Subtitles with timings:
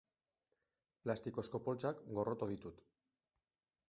[1.07, 2.81] Plastikozko poltsak gorroto ditut.